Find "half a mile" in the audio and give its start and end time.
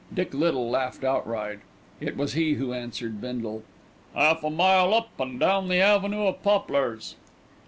4.15-4.95